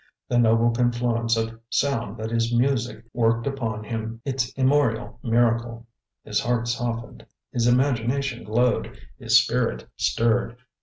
[0.29, 5.85] The noble confluence of sound that is music worked upon him its immemorial miracle;
[6.23, 10.57] his heart softened, his imagination glowed, his spirit stirred.